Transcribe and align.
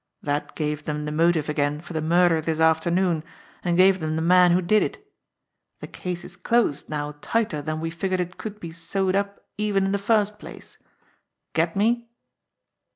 That 0.23 0.55
gave 0.55 0.85
them 0.85 1.05
the 1.05 1.11
motive 1.11 1.47
again 1.47 1.79
for 1.79 1.93
the 1.93 2.01
murder 2.01 2.41
this 2.41 2.59
afternoon, 2.59 3.23
and 3.63 3.77
gave 3.77 3.99
them 3.99 4.15
the 4.15 4.21
man 4.23 4.49
who 4.51 4.59
did 4.59 4.81
it. 4.81 5.13
The 5.79 5.85
case 5.85 6.25
is 6.25 6.35
closed 6.35 6.89
now 6.89 7.17
tighter 7.21 7.61
than 7.61 7.79
we 7.79 7.91
figured 7.91 8.19
it 8.19 8.39
could 8.39 8.59
be 8.59 8.71
sewed 8.71 9.15
up 9.15 9.45
even 9.59 9.85
in 9.85 9.91
the 9.91 9.99
first 9.99 10.39
place. 10.39 10.79
Get 11.53 11.75
me?" 11.75 12.09